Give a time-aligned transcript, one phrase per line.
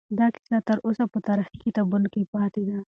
[0.17, 2.77] دا کیسه تر اوسه په تاریخي کتابونو کې پاتې ده.